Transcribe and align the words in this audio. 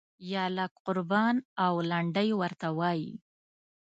یاله 0.33 0.65
قربان 0.83 1.35
او 1.65 1.73
لنډۍ 1.89 2.29
ورته 2.41 2.67
وایي. 2.79 3.11